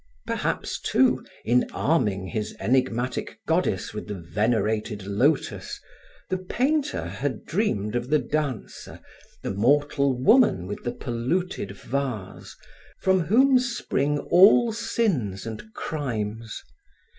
[0.25, 5.79] Perhaps, too, in arming his enigmatic goddess with the venerated lotus,
[6.31, 8.99] the painter had dreamed of the dancer,
[9.43, 12.57] the mortal woman with the polluted Vase,
[12.99, 16.63] from whom spring all sins and crimes.